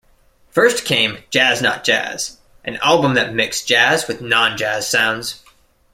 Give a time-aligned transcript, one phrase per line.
[0.49, 5.43] First came "JazzNotJazz", an album that mixed jazz with non-jazz sounds.